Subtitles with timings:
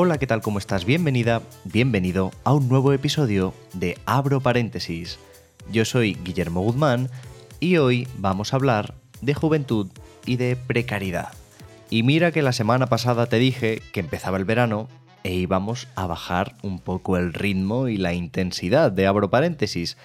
[0.00, 0.42] Hola, ¿qué tal?
[0.42, 0.84] ¿Cómo estás?
[0.84, 5.18] Bienvenida, bienvenido a un nuevo episodio de Abro Paréntesis.
[5.72, 7.10] Yo soy Guillermo Guzmán
[7.58, 9.88] y hoy vamos a hablar de juventud
[10.24, 11.32] y de precariedad.
[11.90, 14.86] Y mira que la semana pasada te dije que empezaba el verano
[15.24, 19.96] e íbamos a bajar un poco el ritmo y la intensidad de Abro Paréntesis.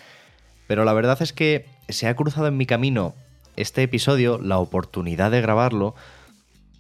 [0.65, 3.13] Pero la verdad es que se ha cruzado en mi camino
[3.57, 5.93] este episodio, la oportunidad de grabarlo,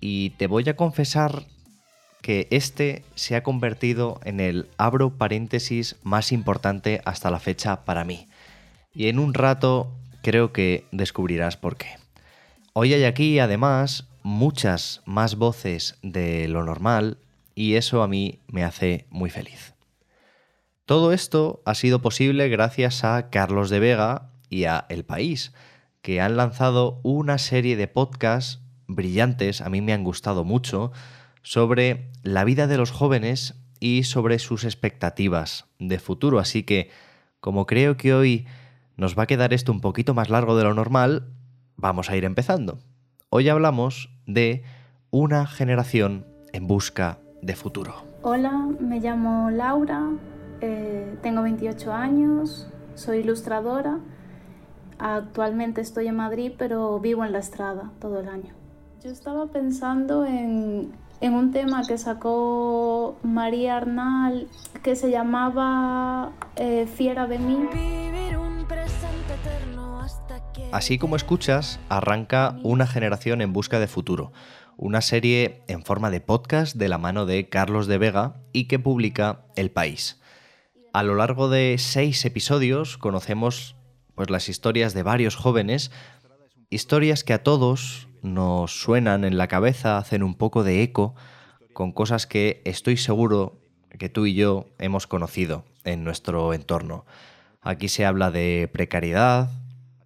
[0.01, 1.43] y te voy a confesar
[2.23, 8.05] que este se ha convertido en el abro paréntesis más importante hasta la fecha para
[8.05, 8.27] mí.
[8.95, 9.91] Y en un rato
[10.23, 11.97] creo que descubrirás por qué.
[12.71, 17.17] Hoy hay aquí además muchas más voces de lo normal
[17.55, 19.73] y eso a mí me hace muy feliz.
[20.85, 25.51] Todo esto ha sido posible gracias a Carlos de Vega y a El País,
[26.01, 30.93] que han lanzado una serie de podcasts brillantes, a mí me han gustado mucho,
[31.43, 36.39] sobre la vida de los jóvenes y sobre sus expectativas de futuro.
[36.39, 36.89] Así que,
[37.39, 38.47] como creo que hoy
[38.95, 41.27] nos va a quedar esto un poquito más largo de lo normal,
[41.75, 42.79] vamos a ir empezando.
[43.29, 44.63] Hoy hablamos de
[45.11, 47.95] una generación en busca de futuro.
[48.21, 50.11] Hola, me llamo Laura,
[50.61, 53.99] eh, tengo 28 años, soy ilustradora.
[54.97, 58.53] Actualmente estoy en Madrid, pero vivo en la estrada todo el año.
[59.03, 64.49] Yo estaba pensando en, en un tema que sacó María Arnal
[64.83, 67.59] que se llamaba eh, Fiera de mí.
[70.73, 74.33] Así como escuchas, arranca Una generación en busca de futuro,
[74.75, 78.77] una serie en forma de podcast de la mano de Carlos de Vega y que
[78.77, 80.19] publica El País.
[80.91, 83.77] A lo largo de seis episodios conocemos
[84.15, 85.89] pues, las historias de varios jóvenes,
[86.69, 91.15] historias que a todos nos suenan en la cabeza, hacen un poco de eco
[91.73, 93.59] con cosas que estoy seguro
[93.99, 97.05] que tú y yo hemos conocido en nuestro entorno.
[97.61, 99.49] Aquí se habla de precariedad,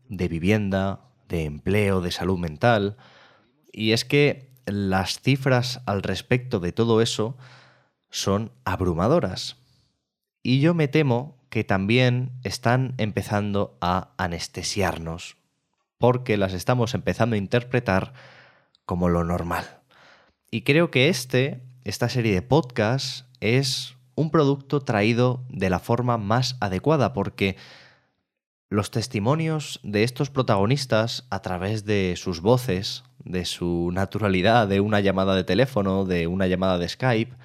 [0.09, 2.97] de vivienda, de empleo, de salud mental.
[3.71, 7.37] Y es que las cifras al respecto de todo eso
[8.09, 9.57] son abrumadoras.
[10.43, 15.37] Y yo me temo que también están empezando a anestesiarnos,
[15.97, 18.13] porque las estamos empezando a interpretar
[18.85, 19.65] como lo normal.
[20.51, 26.17] Y creo que este, esta serie de podcasts, es un producto traído de la forma
[26.17, 27.55] más adecuada, porque
[28.69, 34.99] los testimonios de estos protagonistas a través de sus voces, de su naturalidad, de una
[34.99, 37.35] llamada de teléfono, de una llamada de Skype,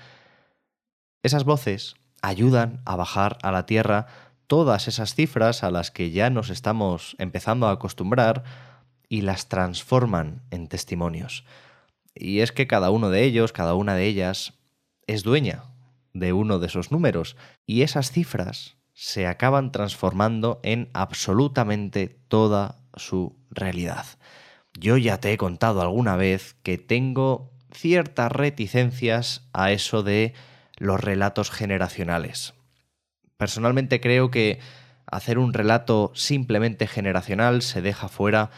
[1.22, 4.06] esas voces ayudan a bajar a la tierra
[4.46, 8.44] todas esas cifras a las que ya nos estamos empezando a acostumbrar
[9.08, 11.44] y las transforman en testimonios.
[12.14, 14.54] Y es que cada uno de ellos, cada una de ellas,
[15.06, 15.64] es dueña
[16.12, 17.36] de uno de esos números
[17.66, 24.06] y esas cifras se acaban transformando en absolutamente toda su realidad.
[24.78, 30.34] Yo ya te he contado alguna vez que tengo ciertas reticencias a eso de
[30.76, 32.54] los relatos generacionales.
[33.42, 34.60] Personalmente creo que
[35.04, 38.52] hacer un relato simplemente generacional se deja fuera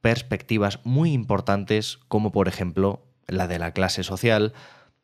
[0.00, 4.52] perspectivas muy importantes como por ejemplo la de la clase social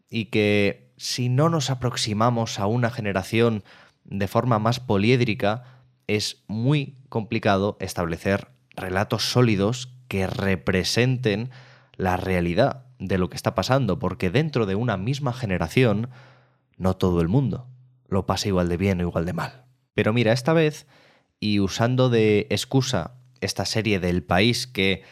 [0.09, 3.65] y que si no nos aproximamos a una generación
[4.05, 5.65] de forma más poliédrica
[6.07, 11.51] es muy complicado establecer relatos sólidos que representen
[11.97, 16.09] la realidad de lo que está pasando, porque dentro de una misma generación
[16.77, 17.67] no todo el mundo
[18.09, 19.65] lo pasa igual de bien o igual de mal.
[19.95, 20.87] Pero mira, esta vez,
[21.41, 25.03] y usando de excusa esta serie del país que,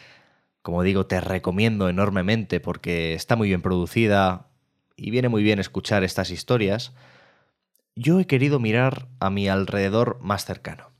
[0.61, 4.47] como digo, te recomiendo enormemente porque está muy bien producida
[4.95, 6.93] y viene muy bien escuchar estas historias,
[7.95, 10.91] yo he querido mirar a mi alrededor más cercano.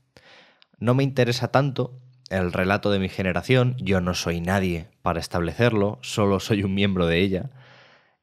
[0.78, 2.00] No me interesa tanto
[2.30, 7.06] el relato de mi generación, yo no soy nadie para establecerlo, solo soy un miembro
[7.06, 7.50] de ella,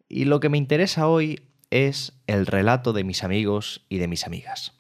[0.10, 1.42] y lo que me interesa hoy
[1.72, 4.80] es el relato de mis amigos y de mis amigas.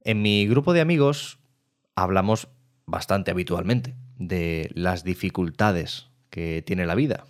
[0.00, 1.38] En mi grupo de amigos
[1.94, 2.48] hablamos
[2.86, 7.24] bastante habitualmente de las dificultades que tiene la vida.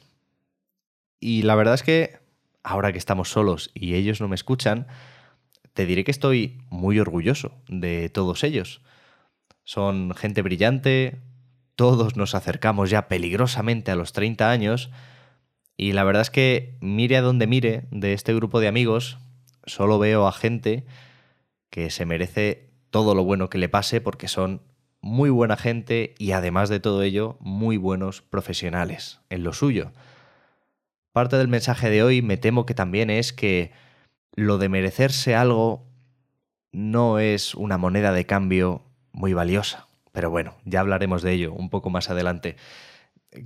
[1.20, 2.18] Y la verdad es que
[2.62, 4.86] ahora que estamos solos y ellos no me escuchan,
[5.74, 8.80] te diré que estoy muy orgulloso de todos ellos.
[9.64, 11.20] Son gente brillante,
[11.76, 14.90] todos nos acercamos ya peligrosamente a los 30 años
[15.76, 19.18] y la verdad es que mire a donde mire de este grupo de amigos,
[19.64, 20.84] solo veo a gente
[21.70, 24.62] que se merece todo lo bueno que le pase porque son
[25.00, 29.92] muy buena gente y además de todo ello, muy buenos profesionales en lo suyo.
[31.12, 33.72] Parte del mensaje de hoy me temo que también es que
[34.34, 35.86] lo de merecerse algo
[36.72, 38.82] no es una moneda de cambio
[39.12, 39.86] muy valiosa.
[40.12, 42.56] Pero bueno, ya hablaremos de ello un poco más adelante.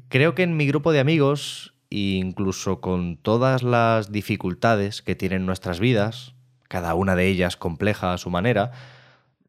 [0.09, 5.81] Creo que en mi grupo de amigos, incluso con todas las dificultades que tienen nuestras
[5.81, 6.35] vidas,
[6.69, 8.73] cada una de ellas compleja a su manera,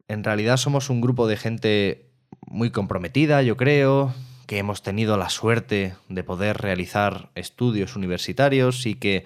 [0.08, 2.10] en realidad somos un grupo de gente
[2.46, 4.14] muy comprometida, yo creo,
[4.46, 9.24] que hemos tenido la suerte de poder realizar estudios universitarios y que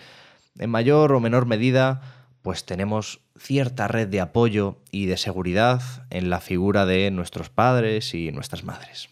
[0.59, 2.03] en mayor o menor medida
[2.43, 8.13] pues tenemos cierta red de apoyo y de seguridad en la figura de nuestros padres
[8.13, 9.09] y nuestras madres.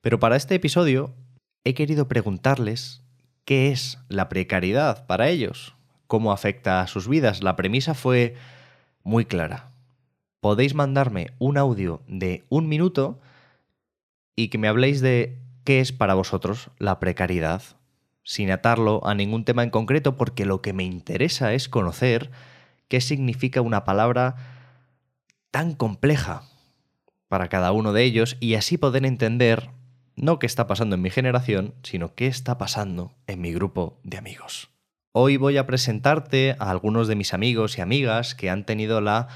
[0.00, 1.12] Pero para este episodio
[1.64, 3.01] he querido preguntarles
[3.44, 5.74] qué es la precariedad para ellos,
[6.06, 7.42] cómo afecta a sus vidas.
[7.42, 8.34] La premisa fue
[9.02, 9.72] muy clara.
[10.40, 13.20] Podéis mandarme un audio de un minuto
[14.36, 17.62] y que me habléis de qué es para vosotros la precariedad,
[18.24, 22.30] sin atarlo a ningún tema en concreto, porque lo que me interesa es conocer
[22.88, 24.36] qué significa una palabra
[25.50, 26.42] tan compleja
[27.28, 29.70] para cada uno de ellos y así poder entender
[30.16, 34.18] no qué está pasando en mi generación, sino qué está pasando en mi grupo de
[34.18, 34.70] amigos.
[35.12, 39.28] Hoy voy a presentarte a algunos de mis amigos y amigas que han tenido la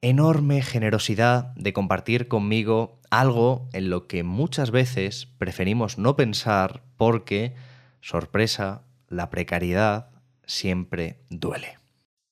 [0.00, 7.54] enorme generosidad de compartir conmigo algo en lo que muchas veces preferimos no pensar porque,
[8.00, 10.10] sorpresa, la precariedad
[10.46, 11.78] siempre duele.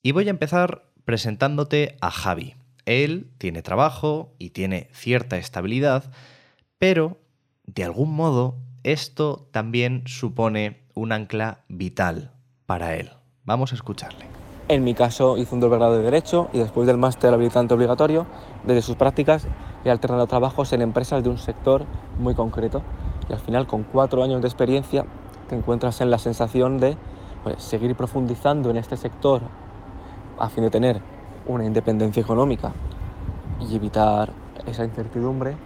[0.02, 2.56] Y voy a empezar presentándote a Javi.
[2.84, 6.12] Él tiene trabajo y tiene cierta estabilidad,
[6.78, 7.21] pero
[7.66, 12.32] de algún modo esto también supone un ancla vital
[12.66, 13.10] para él.
[13.44, 14.26] Vamos a escucharle.
[14.68, 18.26] En mi caso hizo un doble grado de Derecho y después del máster habilitante obligatorio,
[18.64, 19.46] desde sus prácticas
[19.84, 21.84] he alternado trabajos en empresas de un sector
[22.18, 22.82] muy concreto.
[23.28, 25.04] Y al final, con cuatro años de experiencia,
[25.48, 26.96] te encuentras en la sensación de
[27.42, 29.42] pues, seguir profundizando en este sector
[30.38, 31.00] a fin de tener
[31.46, 32.72] una independencia económica
[33.60, 34.32] y evitar
[34.66, 35.56] esa incertidumbre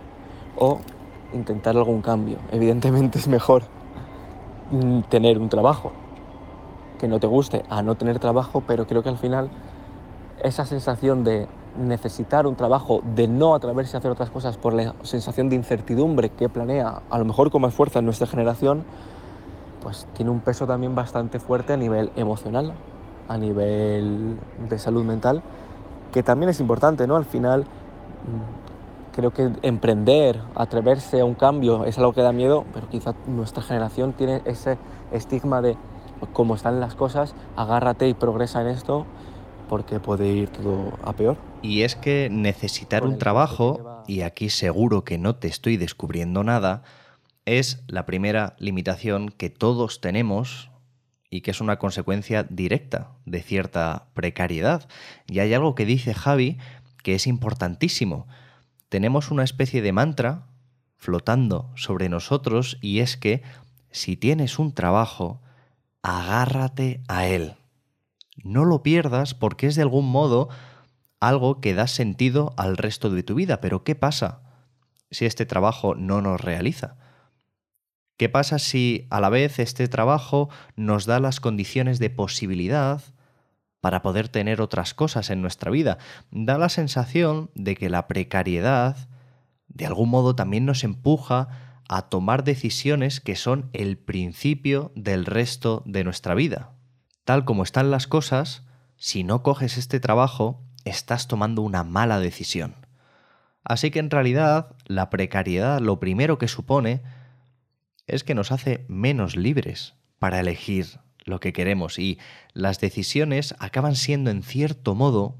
[0.56, 0.81] o
[1.32, 2.38] intentar algún cambio.
[2.50, 3.62] Evidentemente es mejor
[5.08, 5.93] tener un trabajo
[6.99, 9.50] que no te guste a no tener trabajo, pero creo que al final
[10.43, 11.46] esa sensación de
[11.78, 16.31] necesitar un trabajo, de no atreverse a hacer otras cosas por la sensación de incertidumbre
[16.31, 18.84] que planea, a lo mejor con más fuerza en nuestra generación,
[19.82, 22.72] pues tiene un peso también bastante fuerte a nivel emocional
[23.29, 24.38] a nivel
[24.69, 25.43] de salud mental,
[26.12, 27.17] que también es importante, ¿no?
[27.17, 27.67] Al final
[29.17, 33.63] creo que emprender, atreverse a un cambio es algo que da miedo, pero quizá nuestra
[33.63, 34.77] generación tiene ese
[35.11, 35.77] estigma de
[36.35, 39.07] cómo están las cosas, agárrate y progresa en esto
[39.69, 41.37] porque puede ir todo a peor.
[41.63, 46.83] Y es que necesitar un trabajo, y aquí seguro que no te estoy descubriendo nada,
[47.47, 50.70] es la primera limitación que todos tenemos
[51.31, 54.89] y que es una consecuencia directa de cierta precariedad.
[55.27, 56.58] Y hay algo que dice Javi
[57.03, 58.27] que es importantísimo.
[58.88, 60.46] Tenemos una especie de mantra
[60.96, 63.43] flotando sobre nosotros y es que
[63.90, 65.40] si tienes un trabajo,
[66.02, 67.55] agárrate a él.
[68.43, 70.48] No lo pierdas porque es de algún modo
[71.20, 73.60] algo que da sentido al resto de tu vida.
[73.60, 74.43] Pero ¿qué pasa
[75.10, 76.96] si este trabajo no nos realiza?
[78.16, 83.02] ¿Qué pasa si a la vez este trabajo nos da las condiciones de posibilidad
[83.81, 85.99] para poder tener otras cosas en nuestra vida?
[86.31, 89.09] Da la sensación de que la precariedad
[89.69, 91.49] de algún modo también nos empuja
[91.89, 96.73] a tomar decisiones que son el principio del resto de nuestra vida.
[97.25, 98.65] Tal como están las cosas,
[98.97, 102.87] si no coges este trabajo, estás tomando una mala decisión.
[103.65, 107.03] Así que en realidad la precariedad lo primero que supone
[108.06, 112.19] es que nos hace menos libres para elegir lo que queremos y
[112.55, 115.37] las decisiones acaban siendo en cierto modo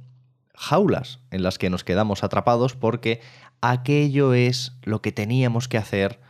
[0.55, 3.21] jaulas en las que nos quedamos atrapados porque
[3.61, 6.21] aquello es lo que teníamos que hacer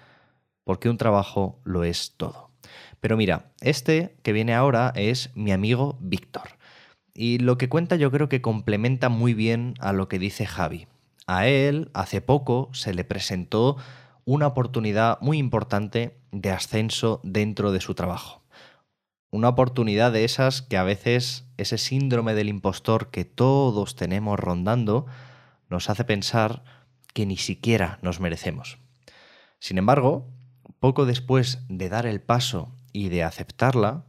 [0.62, 2.50] porque un trabajo lo es todo.
[3.00, 6.48] Pero mira, este que viene ahora es mi amigo Víctor.
[7.14, 10.86] Y lo que cuenta yo creo que complementa muy bien a lo que dice Javi.
[11.26, 13.76] A él, hace poco, se le presentó
[14.24, 18.42] una oportunidad muy importante de ascenso dentro de su trabajo.
[19.36, 25.04] Una oportunidad de esas que a veces ese síndrome del impostor que todos tenemos rondando
[25.68, 26.64] nos hace pensar
[27.12, 28.78] que ni siquiera nos merecemos.
[29.58, 30.26] Sin embargo,
[30.80, 34.06] poco después de dar el paso y de aceptarla,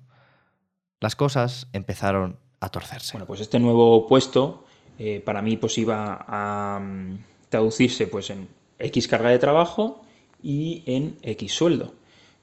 [1.02, 3.12] las cosas empezaron a torcerse.
[3.12, 4.64] Bueno, pues este nuevo puesto
[4.98, 7.18] eh, para mí pues iba a mm,
[7.50, 8.48] traducirse pues en
[8.80, 10.06] X carga de trabajo
[10.42, 11.97] y en X sueldo.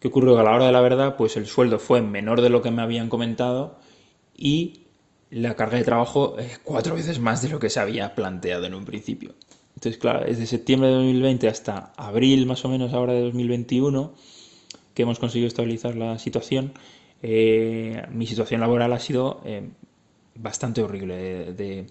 [0.05, 0.35] ¿Qué ocurrió?
[0.35, 2.71] Que a la hora de la verdad pues el sueldo fue menor de lo que
[2.71, 3.79] me habían comentado
[4.37, 4.83] y
[5.31, 8.75] la carga de trabajo es cuatro veces más de lo que se había planteado en
[8.75, 9.33] un principio.
[9.75, 14.13] Entonces, claro, desde septiembre de 2020 hasta abril más o menos ahora de 2021,
[14.93, 16.75] que hemos conseguido estabilizar la situación,
[17.23, 19.71] eh, mi situación laboral ha sido eh,
[20.35, 21.55] bastante horrible.
[21.55, 21.87] De,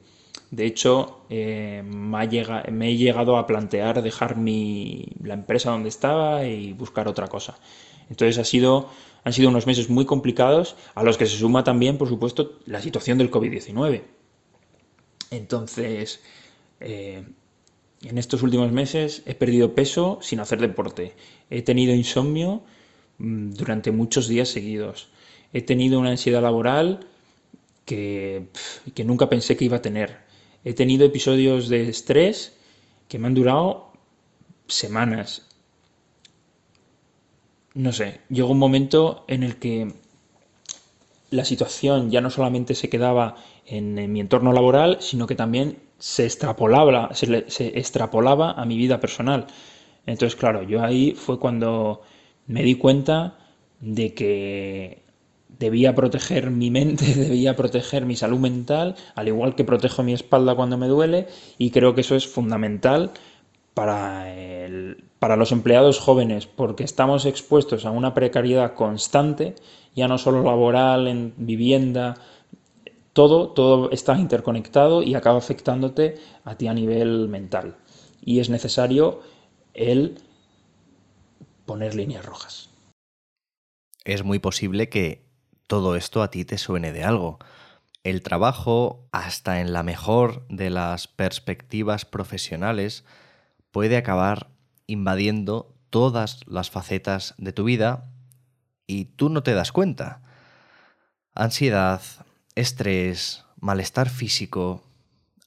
[0.59, 7.07] hecho, eh, me, he llegado a plantear dejar mi, la empresa donde estaba y buscar
[7.07, 7.57] otra cosa.
[8.09, 8.89] Entonces ha sido,
[9.23, 12.81] han sido unos meses muy complicados, a los que se suma también, por supuesto, la
[12.81, 14.03] situación del COVID-19.
[15.31, 16.21] Entonces,
[18.03, 21.13] en estos últimos meses he perdido peso sin hacer deporte.
[21.49, 22.63] He tenido insomnio
[23.17, 25.09] mm, durante muchos días seguidos.
[25.53, 27.07] He tenido una ansiedad laboral
[27.85, 28.47] que,
[28.93, 30.17] que nunca pensé que iba a tener.
[30.63, 32.57] He tenido episodios de estrés
[33.07, 33.93] que me han durado
[34.67, 35.47] semanas.
[37.73, 39.93] No sé, llegó un momento en el que
[41.31, 46.25] la situación ya no solamente se quedaba en, mi entorno laboral, sino que también se
[46.25, 49.47] extrapolaba, se, extrapolaba a mi vida personal.
[50.05, 52.01] Entonces, claro, yo ahí fue cuando
[52.45, 53.39] me di cuenta
[53.79, 55.01] de que
[55.57, 60.55] debía proteger mi mente, debía proteger mi salud mental, al igual que protejo mi espalda
[60.55, 61.27] cuando me duele,
[61.57, 63.11] y creo que eso es fundamental
[63.73, 64.31] para,
[65.23, 69.55] para los empleados jóvenes, porque estamos expuestos a una precariedad constante,
[69.95, 72.15] ya no solo laboral, en vivienda,
[73.13, 77.77] todo, todo está interconectado y acaba afectándote a ti a nivel mental.
[78.19, 79.21] Y es necesario
[79.73, 80.19] el
[81.65, 82.69] poner líneas rojas.
[84.03, 85.23] Es muy posible que
[85.67, 87.39] todo esto a ti te suene de algo.
[88.03, 93.05] El trabajo, hasta en la mejor de las perspectivas profesionales,
[93.71, 94.52] puede acabar
[94.87, 98.11] invadiendo todas las facetas de tu vida
[98.87, 100.21] y tú no te das cuenta.
[101.35, 102.01] Ansiedad,
[102.55, 104.83] estrés, malestar físico,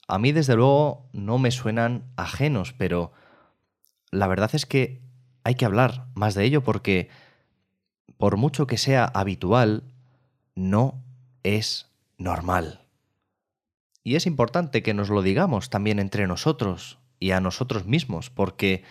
[0.09, 3.13] a mí desde luego no me suenan ajenos, pero
[4.11, 5.03] la verdad es que
[5.43, 7.11] hay que hablar más de ello porque
[8.17, 9.85] por mucho que sea habitual,
[10.55, 11.05] no
[11.43, 12.87] es normal.
[14.03, 18.85] Y es importante que nos lo digamos también entre nosotros y a nosotros mismos, porque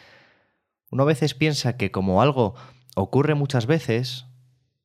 [0.95, 2.55] uno a veces piensa que como algo
[2.95, 4.27] ocurre muchas veces,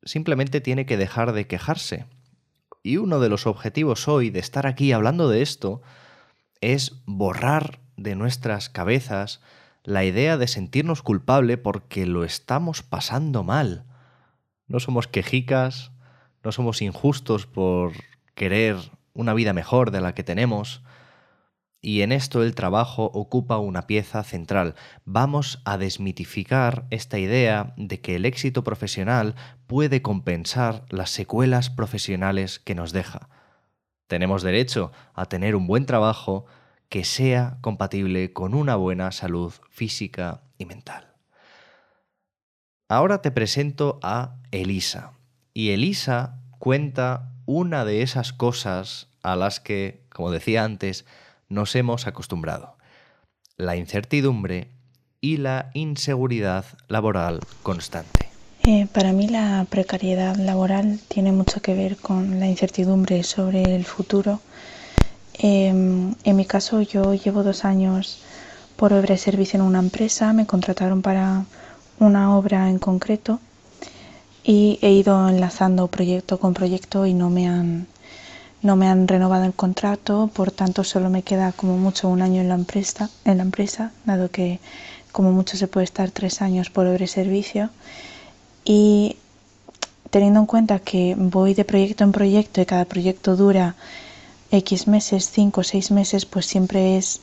[0.02, 2.06] simplemente tiene que dejar de quejarse
[2.82, 5.82] y uno de los objetivos hoy de estar aquí hablando de esto
[6.60, 9.40] es borrar de nuestras cabezas
[9.84, 13.84] la idea de sentirnos culpable porque lo estamos pasando mal.
[14.66, 15.92] No somos quejicas,
[16.42, 17.92] no somos injustos por
[18.34, 18.74] querer
[19.14, 20.82] una vida mejor de la que tenemos,
[21.82, 24.74] y en esto el trabajo ocupa una pieza central.
[25.04, 29.34] Vamos a desmitificar esta idea de que el éxito profesional
[29.66, 33.28] puede compensar las secuelas profesionales que nos deja.
[34.06, 36.44] Tenemos derecho a tener un buen trabajo
[36.88, 41.14] que sea compatible con una buena salud física y mental.
[42.88, 45.12] Ahora te presento a Elisa.
[45.54, 51.06] Y Elisa cuenta una de esas cosas a las que, como decía antes,
[51.50, 52.78] nos hemos acostumbrado.
[53.58, 54.70] La incertidumbre
[55.20, 58.30] y la inseguridad laboral constante.
[58.66, 63.84] Eh, para mí la precariedad laboral tiene mucho que ver con la incertidumbre sobre el
[63.84, 64.40] futuro.
[65.34, 68.22] Em, en mi caso yo llevo dos años
[68.76, 71.44] por obra y servicio en una empresa, me contrataron para
[71.98, 73.40] una obra en concreto
[74.44, 77.86] y he ido enlazando proyecto con proyecto y no me han
[78.62, 82.40] no me han renovado el contrato, por tanto solo me queda como mucho un año
[82.40, 84.60] en la empresa, en la empresa dado que
[85.12, 87.70] como mucho se puede estar tres años por obra servicio.
[88.64, 89.16] Y
[90.10, 93.74] teniendo en cuenta que voy de proyecto en proyecto y cada proyecto dura
[94.50, 97.20] X meses, cinco o seis meses, pues siempre es,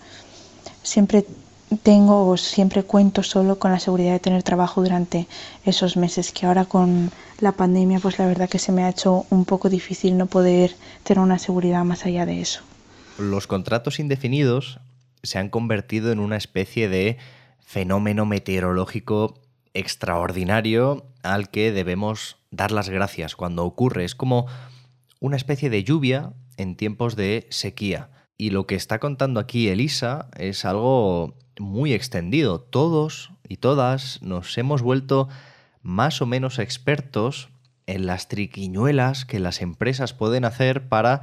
[0.84, 1.26] siempre
[1.84, 5.28] tengo o siempre cuento solo con la seguridad de tener trabajo durante
[5.66, 9.26] esos meses, que ahora con la pandemia pues la verdad que se me ha hecho
[9.30, 12.62] un poco difícil no poder tener una seguridad más allá de eso.
[13.18, 14.80] Los contratos indefinidos
[15.24, 17.18] se han convertido en una especie de
[17.60, 19.42] fenómeno meteorológico
[19.74, 24.06] extraordinario al que debemos dar las gracias cuando ocurre.
[24.06, 24.48] Es como
[25.20, 28.10] una especie de lluvia en tiempos de sequía.
[28.38, 32.60] Y lo que está contando aquí Elisa es algo muy extendido.
[32.60, 35.30] Todos y todas nos hemos vuelto
[35.82, 37.50] más o menos expertos
[37.86, 41.22] en las triquiñuelas que las empresas pueden hacer para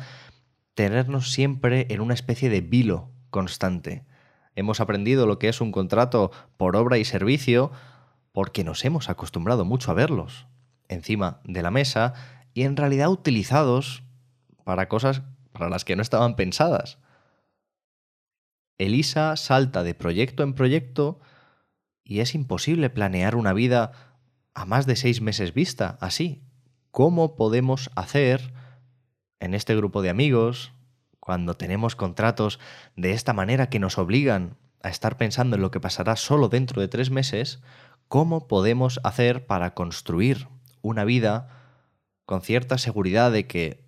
[0.74, 4.04] tenernos siempre en una especie de vilo constante.
[4.56, 7.70] Hemos aprendido lo que es un contrato por obra y servicio
[8.32, 10.46] porque nos hemos acostumbrado mucho a verlos
[10.88, 12.14] encima de la mesa
[12.54, 14.02] y en realidad utilizados
[14.64, 15.22] para cosas
[15.52, 16.98] para las que no estaban pensadas.
[18.78, 21.20] Elisa salta de proyecto en proyecto
[22.02, 23.92] y es imposible planear una vida
[24.54, 26.42] a más de seis meses vista así.
[26.90, 28.52] ¿Cómo podemos hacer
[29.40, 30.72] en este grupo de amigos,
[31.20, 32.58] cuando tenemos contratos
[32.96, 36.80] de esta manera que nos obligan a estar pensando en lo que pasará solo dentro
[36.80, 37.62] de tres meses,
[38.08, 40.48] cómo podemos hacer para construir
[40.82, 41.48] una vida
[42.26, 43.84] con cierta seguridad de que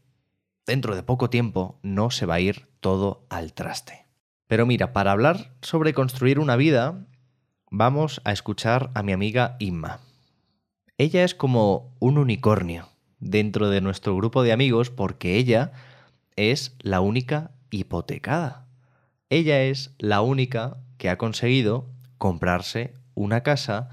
[0.67, 4.06] dentro de poco tiempo no se va a ir todo al traste.
[4.47, 7.05] Pero mira, para hablar sobre construir una vida,
[7.71, 10.01] vamos a escuchar a mi amiga Inma.
[10.99, 12.89] Ella es como un unicornio
[13.19, 15.73] dentro de nuestro grupo de amigos porque ella
[16.37, 18.67] es la única hipotecada.
[19.31, 23.91] Ella es la única que ha conseguido comprarse una casa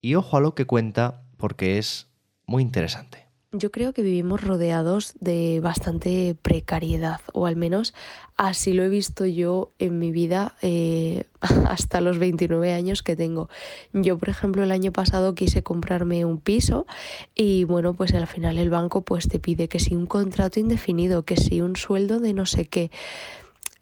[0.00, 2.08] y ojo a lo que cuenta porque es
[2.46, 3.21] muy interesante.
[3.54, 7.92] Yo creo que vivimos rodeados de bastante precariedad, o al menos
[8.38, 11.24] así lo he visto yo en mi vida eh,
[11.68, 13.50] hasta los 29 años que tengo.
[13.92, 16.86] Yo, por ejemplo, el año pasado quise comprarme un piso
[17.34, 21.24] y bueno, pues al final el banco pues te pide que si un contrato indefinido,
[21.24, 22.90] que si un sueldo de no sé qué.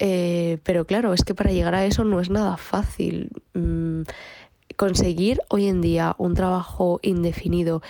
[0.01, 3.31] Eh, pero claro, es que para llegar a eso no es nada fácil.
[3.55, 4.03] Mm,
[4.81, 7.83] conseguir hoy en día un trabajo indefinido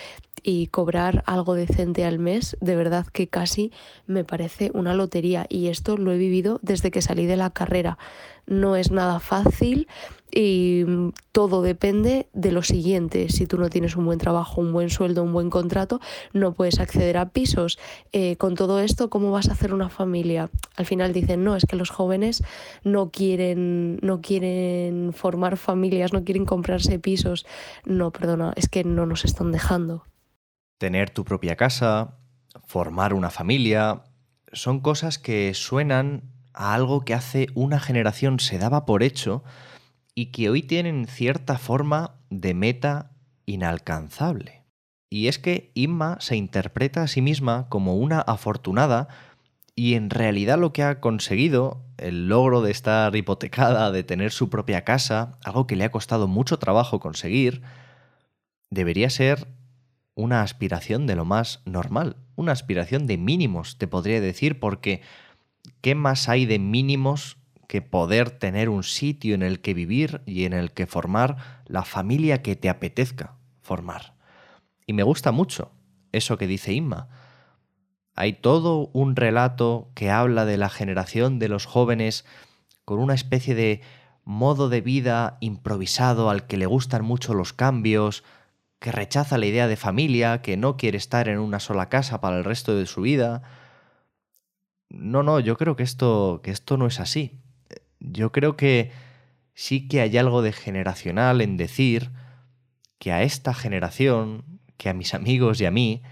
[0.42, 3.71] y cobrar algo decente al mes, de verdad que casi
[4.08, 7.97] me parece una lotería y esto lo he vivido desde que salí de la carrera.
[8.49, 9.86] No es nada fácil
[10.32, 10.84] y
[11.32, 13.28] todo depende de lo siguiente.
[13.28, 16.00] Si tú no tienes un buen trabajo, un buen sueldo, un buen contrato,
[16.32, 17.78] no puedes acceder a pisos.
[18.12, 20.50] Eh, con todo esto, ¿cómo vas a hacer una familia?
[20.76, 22.43] Al final dicen, no, es que los jóvenes
[22.84, 27.47] no quieren, no quieren formar familias, no quieren comprarse pisos.
[27.84, 30.04] No, perdona, es que no nos están dejando
[30.80, 32.16] tener tu propia casa,
[32.64, 34.04] formar una familia,
[34.54, 39.45] son cosas que suenan a algo que hace una generación se daba por hecho
[40.14, 43.12] y que hoy tienen cierta forma de meta
[43.46, 44.64] inalcanzable.
[45.10, 49.08] Y es que Inma se interpreta a sí misma como una afortunada
[49.75, 54.50] y en realidad lo que ha conseguido, el logro de estar hipotecada, de tener su
[54.50, 57.62] propia casa, algo que le ha costado mucho trabajo conseguir,
[58.70, 59.49] debería ser
[60.14, 65.02] una aspiración de lo más normal, una aspiración de mínimos, te podría decir, porque
[65.80, 67.38] ¿qué más hay de mínimos
[67.71, 71.85] que poder tener un sitio en el que vivir y en el que formar la
[71.85, 74.17] familia que te apetezca formar?
[74.89, 75.71] Y me gusta mucho
[76.11, 77.06] eso que dice Inma.
[78.17, 82.25] Hay todo un relato que habla de la generación de los jóvenes
[82.85, 83.83] con una especie de
[84.25, 88.25] modo de vida improvisado al que le gustan mucho los cambios,
[88.80, 92.37] que rechaza la idea de familia, que no quiere estar en una sola casa para
[92.37, 93.43] el resto de su vida.
[94.89, 97.39] No, no, yo creo que esto, que esto no es así.
[98.00, 98.91] Yo creo que
[99.54, 102.10] sí que hay algo de generacional en decir
[102.99, 106.02] que a esta generación, que a mis amigos y a mí,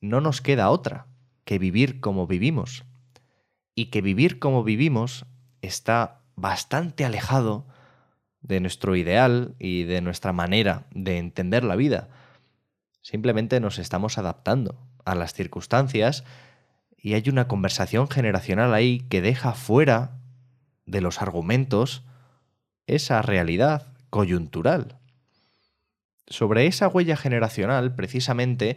[0.00, 1.06] no nos queda otra
[1.44, 2.84] que vivir como vivimos.
[3.74, 5.26] Y que vivir como vivimos
[5.62, 7.66] está bastante alejado
[8.42, 12.08] de nuestro ideal y de nuestra manera de entender la vida.
[13.02, 16.24] Simplemente nos estamos adaptando a las circunstancias
[16.96, 20.19] y hay una conversación generacional ahí que deja fuera
[20.90, 22.02] de los argumentos
[22.86, 24.98] esa realidad coyuntural.
[26.26, 28.76] Sobre esa huella generacional, precisamente,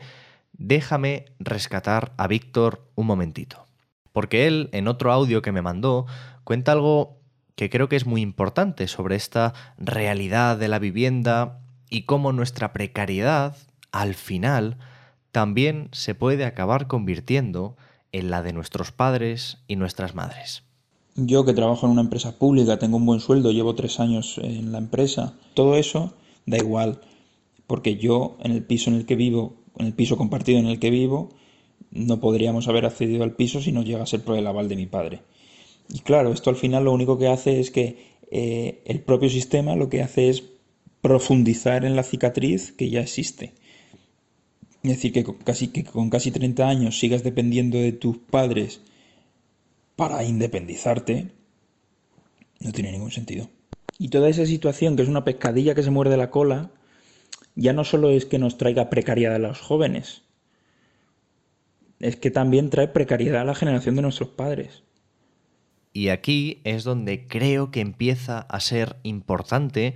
[0.54, 3.66] déjame rescatar a Víctor un momentito.
[4.12, 6.06] Porque él, en otro audio que me mandó,
[6.44, 7.20] cuenta algo
[7.56, 12.74] que creo que es muy importante sobre esta realidad de la vivienda y cómo nuestra
[12.74, 13.56] precariedad,
[13.92, 14.78] al final,
[15.32, 17.76] también se puede acabar convirtiendo
[18.12, 20.64] en la de nuestros padres y nuestras madres.
[21.16, 24.72] Yo que trabajo en una empresa pública, tengo un buen sueldo, llevo tres años en
[24.72, 26.14] la empresa, todo eso
[26.48, 27.02] da igual,
[27.68, 30.80] porque yo en el piso en el que vivo, en el piso compartido en el
[30.80, 31.30] que vivo,
[31.92, 34.76] no podríamos haber accedido al piso si no llega a ser por el aval de
[34.76, 35.22] mi padre.
[35.88, 39.76] Y claro, esto al final lo único que hace es que eh, el propio sistema
[39.76, 40.44] lo que hace es
[41.02, 43.54] profundizar en la cicatriz que ya existe.
[44.82, 48.82] Es decir, que con casi, que con casi 30 años sigas dependiendo de tus padres
[49.96, 51.32] para independizarte,
[52.60, 53.50] no tiene ningún sentido.
[54.00, 56.72] Y toda esa situación, que es una pescadilla que se muerde la cola,
[57.56, 60.24] ya no solo es que nos traiga precariedad a los jóvenes,
[62.00, 64.84] es que también trae precariedad a la generación de nuestros padres.
[65.94, 69.94] Y aquí es donde creo que empieza a ser importante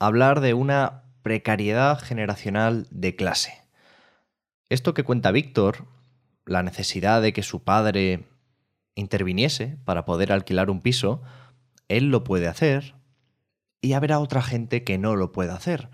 [0.00, 3.52] hablar de una precariedad generacional de clase.
[4.68, 5.86] Esto que cuenta Víctor,
[6.46, 8.24] la necesidad de que su padre
[8.94, 11.22] interviniese para poder alquilar un piso,
[11.88, 12.94] él lo puede hacer
[13.80, 15.90] y habrá otra gente que no lo pueda hacer.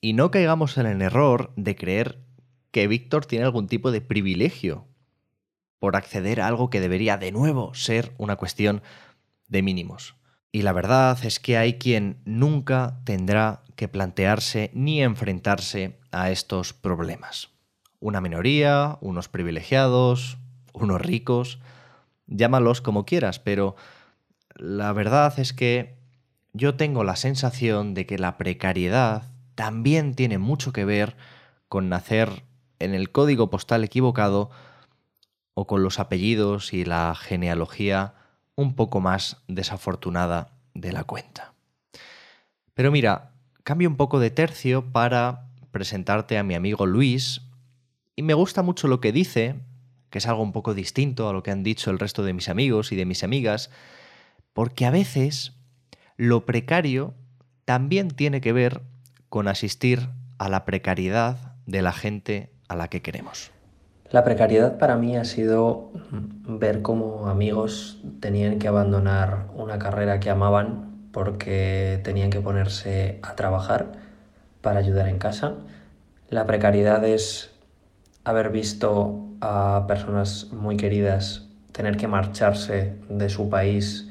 [0.00, 2.24] Y no caigamos en el error de creer
[2.70, 4.86] que Víctor tiene algún tipo de privilegio
[5.78, 8.82] por acceder a algo que debería de nuevo ser una cuestión
[9.48, 10.16] de mínimos.
[10.50, 16.72] Y la verdad es que hay quien nunca tendrá que plantearse ni enfrentarse a estos
[16.72, 17.50] problemas.
[18.00, 20.38] Una minoría, unos privilegiados,
[20.72, 21.58] unos ricos,
[22.26, 23.76] llámalos como quieras, pero
[24.56, 25.96] la verdad es que
[26.52, 31.16] yo tengo la sensación de que la precariedad también tiene mucho que ver
[31.68, 32.44] con nacer
[32.78, 34.50] en el código postal equivocado
[35.54, 38.14] o con los apellidos y la genealogía
[38.54, 41.54] un poco más desafortunada de la cuenta.
[42.74, 43.32] Pero mira,
[43.62, 47.42] cambio un poco de tercio para presentarte a mi amigo Luis
[48.16, 49.56] y me gusta mucho lo que dice,
[50.12, 52.50] que es algo un poco distinto a lo que han dicho el resto de mis
[52.50, 53.70] amigos y de mis amigas,
[54.52, 55.54] porque a veces
[56.18, 57.14] lo precario
[57.64, 58.82] también tiene que ver
[59.30, 63.50] con asistir a la precariedad de la gente a la que queremos.
[64.10, 70.28] La precariedad para mí ha sido ver cómo amigos tenían que abandonar una carrera que
[70.28, 73.92] amaban porque tenían que ponerse a trabajar
[74.60, 75.54] para ayudar en casa.
[76.28, 77.50] La precariedad es
[78.24, 84.08] haber visto a personas muy queridas tener que marcharse de su país,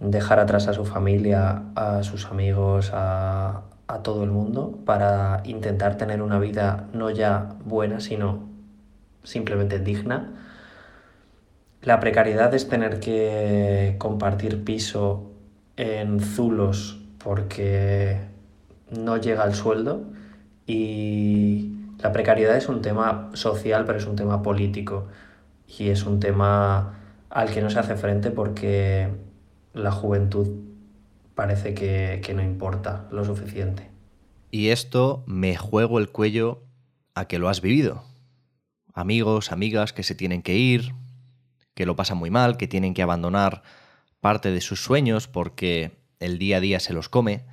[0.00, 3.62] dejar atrás a su familia, a sus amigos, a,
[4.02, 8.48] todo el mundo para intentar tener una vida no ya buena, sino
[9.22, 10.30] simplemente digna.
[11.82, 15.30] La precariedad es tener que compartir piso
[15.76, 18.18] en zulos porque
[18.90, 20.04] no llega el sueldo
[20.66, 25.06] y la precariedad es un tema social, pero es un tema político
[25.78, 26.98] y es un tema
[27.30, 29.08] al que no se hace frente porque
[29.72, 30.48] la juventud
[31.34, 33.88] parece que, que no importa lo suficiente.
[34.50, 36.64] Y esto me juego el cuello
[37.14, 38.04] a que lo has vivido.
[38.92, 40.94] Amigos, amigas que se tienen que ir,
[41.74, 43.62] que lo pasan muy mal, que tienen que abandonar
[44.20, 47.44] parte de sus sueños porque el día a día se los come.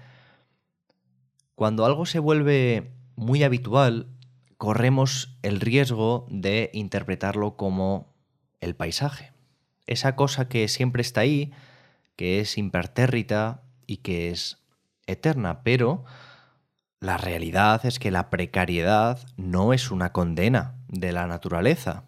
[1.55, 4.07] Cuando algo se vuelve muy habitual,
[4.59, 8.13] corremos el riesgo de interpretarlo como
[8.59, 9.31] el paisaje.
[9.87, 11.53] Esa cosa que siempre está ahí,
[12.17, 14.57] que es impertérrita y que es
[15.07, 16.03] eterna, pero
[16.99, 22.03] la realidad es que la precariedad no es una condena de la naturaleza.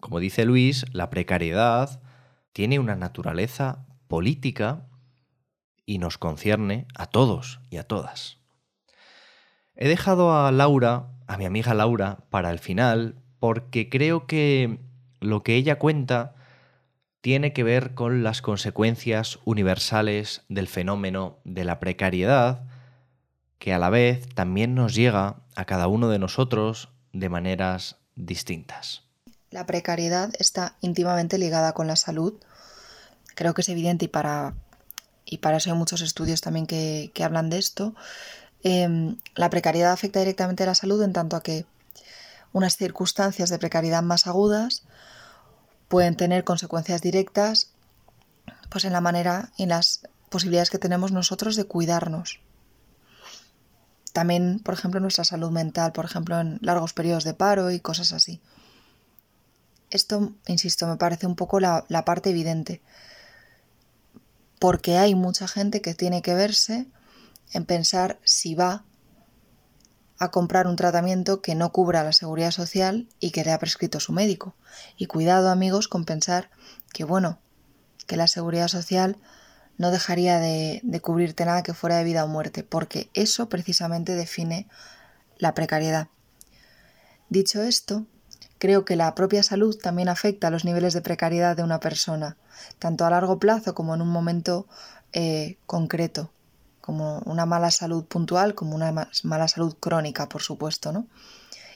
[0.00, 2.02] Como dice Luis, la precariedad
[2.52, 4.86] tiene una naturaleza política
[5.86, 8.36] y nos concierne a todos y a todas.
[9.76, 14.78] He dejado a Laura, a mi amiga Laura, para el final porque creo que
[15.20, 16.34] lo que ella cuenta
[17.20, 22.64] tiene que ver con las consecuencias universales del fenómeno de la precariedad
[23.58, 29.02] que a la vez también nos llega a cada uno de nosotros de maneras distintas.
[29.50, 32.34] La precariedad está íntimamente ligada con la salud.
[33.34, 34.54] Creo que es evidente y para,
[35.24, 37.94] y para eso hay muchos estudios también que, hablan de esto.
[38.68, 41.66] Em, la precariedad afecta directamente a la salud en tanto a que
[42.52, 44.82] unas circunstancias de precariedad más agudas
[45.86, 47.70] pueden tener consecuencias directas
[48.68, 50.00] pues en la manera y en las
[50.30, 52.40] posibilidades que tenemos nosotros de cuidarnos.
[54.12, 58.12] También, por ejemplo, nuestra salud mental, por ejemplo, en largos periodos de paro y cosas
[58.12, 58.40] así.
[59.90, 62.82] Esto, insisto, me parece un poco la, la parte evidente.
[64.58, 66.88] Porque hay mucha gente que tiene que verse
[67.52, 68.84] en pensar si va
[70.18, 74.00] a comprar un tratamiento que no cubra la seguridad social y que le ha prescrito
[74.00, 74.54] su médico.
[74.96, 76.50] Y cuidado amigos con pensar
[76.92, 77.38] que bueno,
[78.06, 79.18] que la seguridad social
[79.78, 84.68] no dejaría de, cubrirte nada que fuera de vida o muerte, porque eso precisamente define
[85.38, 86.08] la precariedad.
[87.28, 88.06] Dicho esto,
[88.58, 92.36] creo que la propia salud también afecta a los niveles de precariedad de una persona.
[92.78, 94.66] tanto a largo plazo como en un momento
[95.12, 96.32] eh, concreto,
[96.86, 101.08] como una mala salud puntual, como una mala salud crónica, por supuesto, ¿no?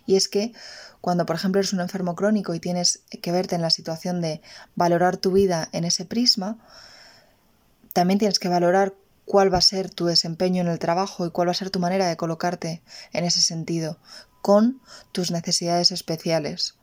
[0.06, 0.52] Y es que
[1.00, 4.40] cuando, por ejemplo, eres un enfermo crónico y tienes que verte en la situación de
[4.76, 6.58] valorar tu vida en ese prisma,
[7.92, 8.94] también tienes que valorar
[9.24, 11.80] cuál va a ser tu desempeño en el trabajo y cuál va a ser tu
[11.80, 12.80] manera de colocarte
[13.12, 13.98] en ese sentido,
[14.42, 16.76] con tus necesidades especiales.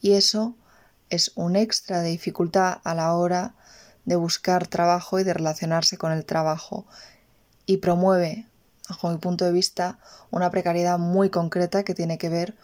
[0.00, 0.56] Y eso
[1.10, 3.56] es un extra de dificultad a la hora
[4.04, 6.86] de buscar trabajo y de relacionarse con el trabajo.
[7.68, 8.46] Y promueve,
[8.88, 9.98] bajo mi punto de vista,
[10.30, 12.56] una precariedad muy concreta que tiene que ver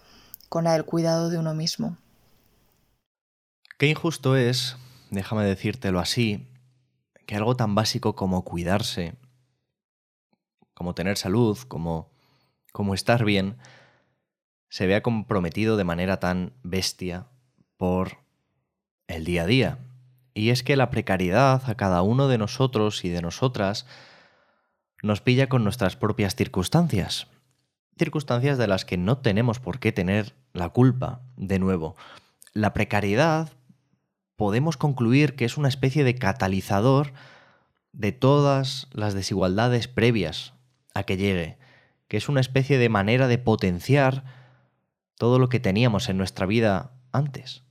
[0.48, 1.98] con la del cuidado de uno mismo.
[3.76, 4.78] Qué injusto es,
[5.10, 6.48] déjame decírtelo así,
[7.26, 9.14] que algo tan básico como cuidarse,
[10.72, 12.08] como tener salud, como,
[12.72, 13.58] como estar bien,
[14.70, 17.26] se vea comprometido de manera tan bestia
[17.76, 18.20] por
[19.06, 19.78] el día a día.
[20.32, 23.84] Y es que la precariedad a cada uno de nosotros y de nosotras
[25.04, 27.26] nos pilla con nuestras propias circunstancias.
[27.98, 31.20] Circunstancias de las que no tenemos por qué tener la culpa.
[31.36, 31.94] De nuevo,
[32.54, 33.50] la precariedad
[34.36, 37.12] podemos concluir que es una especie de catalizador
[37.92, 40.54] de todas las desigualdades previas
[40.94, 41.58] a que llegue,
[42.08, 44.24] que es una especie de manera de potenciar
[45.16, 47.62] todo lo que teníamos en nuestra vida antes.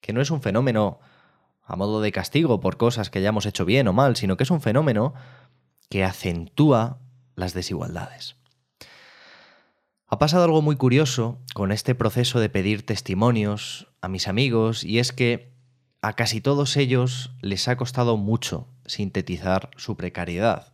[0.00, 0.98] Que no es un fenómeno
[1.62, 4.50] a modo de castigo por cosas que hayamos hecho bien o mal, sino que es
[4.50, 5.12] un fenómeno
[5.90, 6.98] que acentúa
[7.34, 8.36] las desigualdades.
[10.06, 14.98] Ha pasado algo muy curioso con este proceso de pedir testimonios a mis amigos y
[14.98, 15.52] es que
[16.02, 20.72] a casi todos ellos les ha costado mucho sintetizar su precariedad.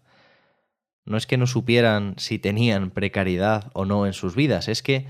[1.04, 5.06] No es que no supieran si tenían precariedad o no en sus vidas, es que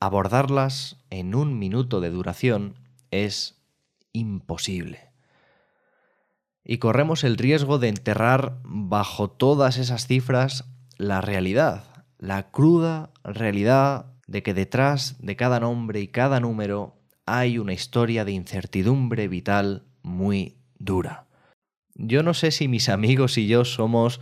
[0.00, 2.74] abordarlas en un minuto de duración
[3.10, 3.56] es
[4.12, 5.05] imposible.
[6.68, 10.64] Y corremos el riesgo de enterrar bajo todas esas cifras
[10.98, 11.84] la realidad,
[12.18, 18.24] la cruda realidad de que detrás de cada nombre y cada número hay una historia
[18.24, 21.26] de incertidumbre vital muy dura.
[21.94, 24.20] Yo no sé si mis amigos y yo somos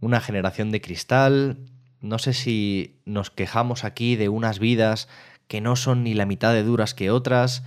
[0.00, 1.58] una generación de cristal,
[2.00, 5.08] no sé si nos quejamos aquí de unas vidas
[5.48, 7.64] que no son ni la mitad de duras que otras,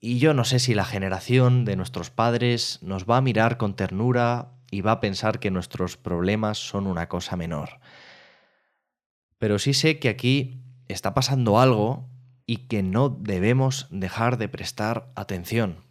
[0.00, 3.74] y yo no sé si la generación de nuestros padres nos va a mirar con
[3.74, 7.80] ternura y va a pensar que nuestros problemas son una cosa menor.
[9.38, 12.08] Pero sí sé que aquí está pasando algo
[12.46, 15.84] y que no debemos dejar de prestar atención.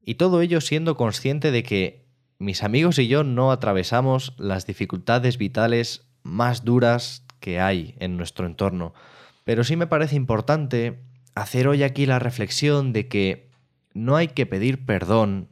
[0.00, 5.36] Y todo ello siendo consciente de que mis amigos y yo no atravesamos las dificultades
[5.36, 8.94] vitales más duras que hay en nuestro entorno.
[9.44, 11.00] Pero sí me parece importante
[11.34, 13.47] hacer hoy aquí la reflexión de que
[13.94, 15.48] no hay que pedir perdón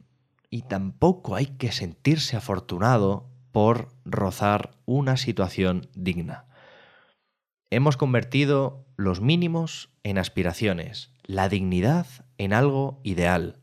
[0.49, 6.45] y tampoco hay que sentirse afortunado por rozar una situación digna.
[7.69, 13.59] Hemos convertido los mínimos en aspiraciones, la dignidad en algo ideal.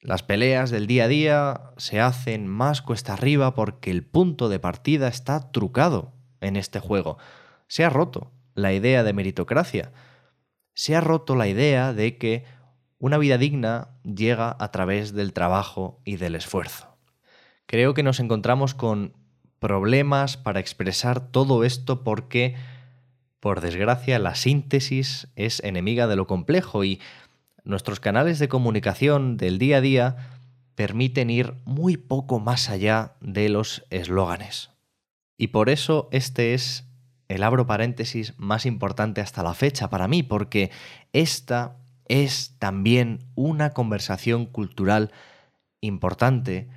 [0.00, 4.60] Las peleas del día a día se hacen más cuesta arriba porque el punto de
[4.60, 7.18] partida está trucado en este juego.
[7.66, 9.92] Se ha roto la idea de meritocracia.
[10.74, 12.44] Se ha roto la idea de que
[12.98, 16.96] una vida digna llega a través del trabajo y del esfuerzo.
[17.66, 19.14] Creo que nos encontramos con
[19.58, 22.54] problemas para expresar todo esto porque,
[23.40, 27.00] por desgracia, la síntesis es enemiga de lo complejo y
[27.64, 30.16] nuestros canales de comunicación del día a día
[30.74, 34.70] permiten ir muy poco más allá de los eslóganes.
[35.36, 36.84] Y por eso este es
[37.28, 40.70] el abro paréntesis más importante hasta la fecha para mí, porque
[41.12, 41.77] esta
[42.08, 45.12] es también una conversación cultural
[45.80, 46.68] importante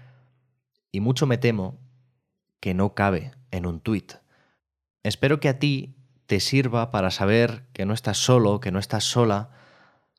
[0.91, 1.79] y mucho me temo
[2.59, 4.13] que no cabe en un tuit.
[5.03, 5.95] Espero que a ti
[6.27, 9.49] te sirva para saber que no estás solo, que no estás sola,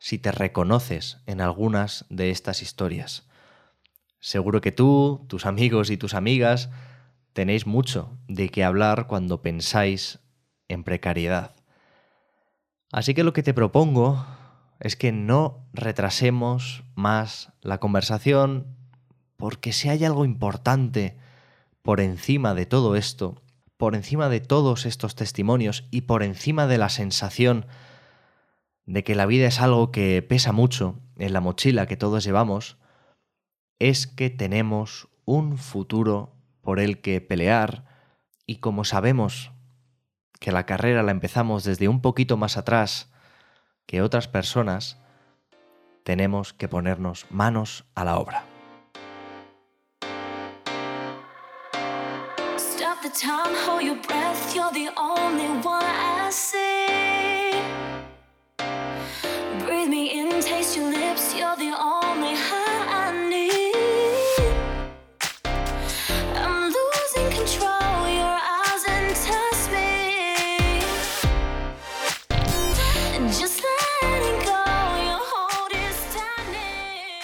[0.00, 3.28] si te reconoces en algunas de estas historias.
[4.18, 6.70] Seguro que tú, tus amigos y tus amigas
[7.32, 10.18] tenéis mucho de qué hablar cuando pensáis
[10.68, 11.54] en precariedad.
[12.90, 14.26] Así que lo que te propongo
[14.82, 18.66] es que no retrasemos más la conversación
[19.36, 21.16] porque si hay algo importante
[21.82, 23.40] por encima de todo esto,
[23.76, 27.66] por encima de todos estos testimonios y por encima de la sensación
[28.84, 32.76] de que la vida es algo que pesa mucho en la mochila que todos llevamos,
[33.78, 37.84] es que tenemos un futuro por el que pelear
[38.46, 39.52] y como sabemos
[40.40, 43.11] que la carrera la empezamos desde un poquito más atrás
[43.92, 44.96] que otras personas,
[46.02, 48.46] tenemos que ponernos manos a la obra.
[59.60, 61.34] Breathe me in, taste your lips.
[61.36, 62.61] You're the only high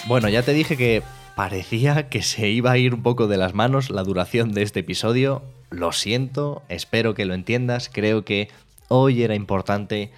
[0.08, 1.02] Bueno, ya te dije que
[1.36, 4.80] parecía que se iba a ir un poco de las manos la duración de este
[4.80, 5.42] episodio.
[5.68, 7.90] Lo siento, espero que lo entiendas.
[7.92, 8.48] Creo que
[8.88, 10.10] hoy era importante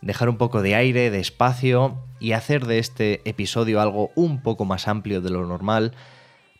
[0.00, 4.64] dejar un poco de aire, de espacio y hacer de este episodio algo un poco
[4.64, 5.92] más amplio de lo normal,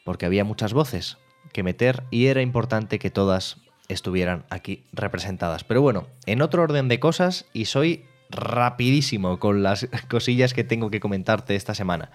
[0.05, 1.19] porque había muchas voces
[1.53, 3.57] que meter y era importante que todas
[3.89, 5.65] estuvieran aquí representadas.
[5.65, 10.89] Pero bueno, en otro orden de cosas, y soy rapidísimo con las cosillas que tengo
[10.89, 12.13] que comentarte esta semana.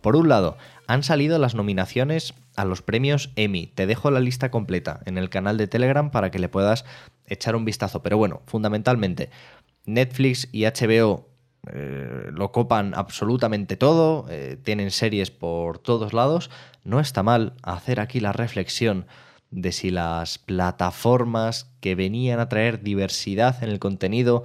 [0.00, 0.56] Por un lado,
[0.86, 3.66] han salido las nominaciones a los premios Emmy.
[3.66, 6.84] Te dejo la lista completa en el canal de Telegram para que le puedas
[7.26, 8.02] echar un vistazo.
[8.02, 9.30] Pero bueno, fundamentalmente,
[9.84, 11.28] Netflix y HBO
[11.72, 16.50] eh, lo copan absolutamente todo, eh, tienen series por todos lados.
[16.84, 19.06] No está mal hacer aquí la reflexión
[19.50, 24.44] de si las plataformas que venían a traer diversidad en el contenido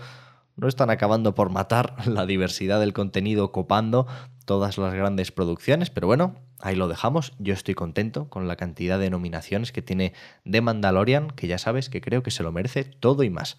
[0.56, 4.08] no están acabando por matar la diversidad del contenido copando
[4.46, 7.34] todas las grandes producciones, pero bueno, ahí lo dejamos.
[7.40, 10.14] Yo estoy contento con la cantidad de nominaciones que tiene
[10.50, 13.58] The Mandalorian, que ya sabes que creo que se lo merece todo y más.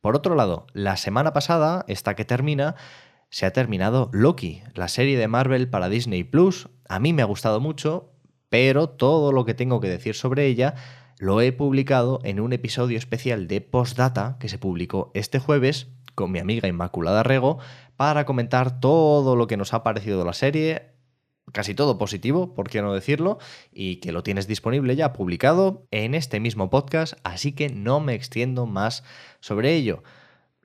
[0.00, 2.76] Por otro lado, la semana pasada, esta que termina,
[3.28, 6.68] se ha terminado Loki, la serie de Marvel para Disney Plus.
[6.88, 8.12] A mí me ha gustado mucho,
[8.48, 10.74] pero todo lo que tengo que decir sobre ella
[11.18, 16.30] lo he publicado en un episodio especial de Postdata que se publicó este jueves con
[16.30, 17.58] mi amiga Inmaculada Rego
[17.96, 20.92] para comentar todo lo que nos ha parecido la serie,
[21.52, 23.38] casi todo positivo, por qué no decirlo,
[23.72, 28.14] y que lo tienes disponible ya publicado en este mismo podcast, así que no me
[28.14, 29.04] extiendo más
[29.40, 30.02] sobre ello.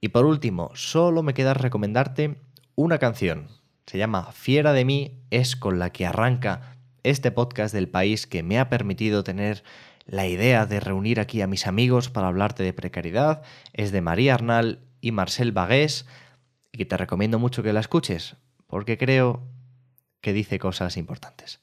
[0.02, 2.42] Y por último, solo me queda recomendarte
[2.76, 3.48] una canción.
[3.86, 8.44] Se llama Fiera de mí, es con la que arranca este podcast del país que
[8.44, 9.64] me ha permitido tener
[10.06, 13.44] la idea de reunir aquí a mis amigos para hablarte de precariedad.
[13.74, 16.06] Es de María Arnal y Marcel Bagués
[16.72, 18.36] y te recomiendo mucho que la escuches
[18.68, 19.42] porque creo
[20.22, 21.60] que dice cosas importantes.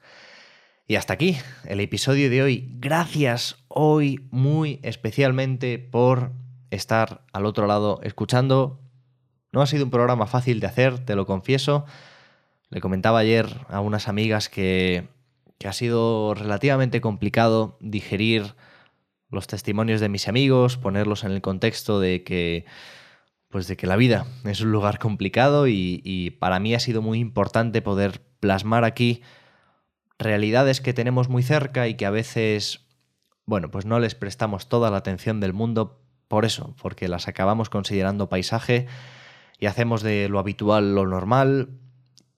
[0.86, 2.68] Y hasta aquí el episodio de hoy.
[2.78, 6.32] Gracias hoy muy especialmente por
[6.70, 8.80] estar al otro lado escuchando.
[9.52, 11.86] No ha sido un programa fácil de hacer, te lo confieso.
[12.70, 15.08] Le comentaba ayer a unas amigas que,
[15.58, 18.54] que ha sido relativamente complicado digerir
[19.30, 22.64] los testimonios de mis amigos, ponerlos en el contexto de que
[23.48, 27.18] pues de que la vida es un lugar complicado y, para mí ha sido muy
[27.18, 29.22] importante poder plasmar aquí
[30.18, 32.86] realidades que tenemos muy cerca y que a veces,
[33.46, 37.70] bueno, pues no les prestamos toda la atención del mundo por eso, porque las acabamos
[37.70, 38.86] considerando paisaje
[39.58, 41.70] y hacemos de lo habitual lo normal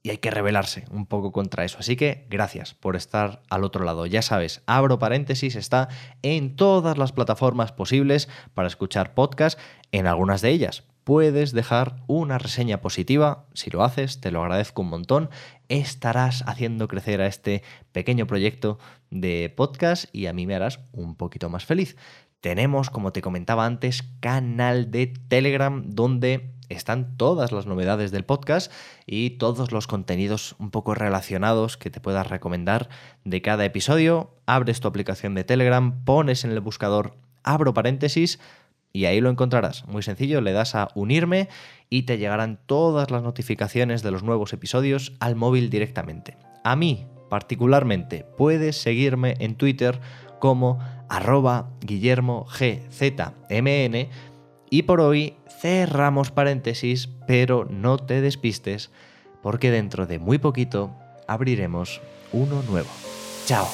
[0.02, 1.78] y hay que rebelarse un poco contra eso.
[1.80, 4.06] Así que gracias por estar al otro lado.
[4.06, 5.88] Ya sabes, abro paréntesis, está
[6.22, 9.58] en todas las plataformas posibles para escuchar podcast,
[9.92, 13.46] en algunas de ellas puedes dejar una reseña positiva.
[13.52, 15.28] Si lo haces, te lo agradezco un montón.
[15.68, 18.78] Estarás haciendo crecer a este pequeño proyecto
[19.10, 21.96] de podcast y a mí me harás un poquito más feliz.
[22.40, 28.70] Tenemos, como te comentaba antes, canal de Telegram donde están todas las novedades del podcast
[29.04, 32.88] y todos los contenidos un poco relacionados que te puedas recomendar
[33.24, 34.36] de cada episodio.
[34.46, 38.38] Abres tu aplicación de Telegram, pones en el buscador abro paréntesis,
[38.92, 39.86] y ahí lo encontrarás.
[39.86, 41.48] Muy sencillo, le das a unirme
[41.88, 46.36] y te llegarán todas las notificaciones de los nuevos episodios al móvil directamente.
[46.64, 50.00] A mí, particularmente, puedes seguirme en Twitter
[50.38, 54.08] como arroba guillermogzmn
[54.70, 58.90] y por hoy cerramos paréntesis, pero no te despistes
[59.42, 60.94] porque dentro de muy poquito
[61.26, 62.00] abriremos
[62.32, 62.90] uno nuevo.
[63.46, 63.66] Chao.